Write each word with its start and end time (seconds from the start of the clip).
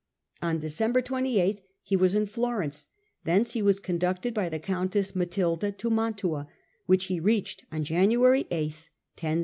On 0.41 0.57
December 0.57 0.99
28 0.99 1.61
he 1.83 1.95
was 1.95 2.15
in 2.15 2.25
Florence; 2.25 2.87
thence 3.23 3.51
he 3.53 3.61
was 3.61 3.79
conducted 3.79 4.33
by 4.33 4.49
the 4.49 4.57
countess 4.57 5.15
Matilda 5.15 5.71
to 5.73 5.91
Mantua, 5.91 6.47
which 6.87 7.05
he 7.05 7.19
reached 7.19 7.65
on 7.71 7.83
January 7.83 8.47
8, 8.49 8.49
1077. 8.73 8.89